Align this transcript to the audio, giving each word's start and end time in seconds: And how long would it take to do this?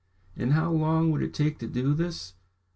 And 0.35 0.53
how 0.53 0.71
long 0.71 1.11
would 1.11 1.21
it 1.21 1.31
take 1.31 1.59
to 1.59 1.67
do 1.67 1.93
this? 1.93 2.33